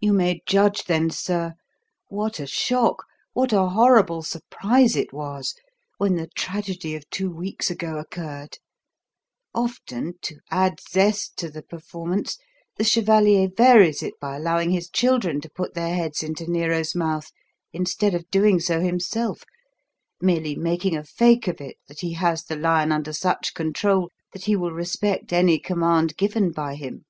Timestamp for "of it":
21.48-21.78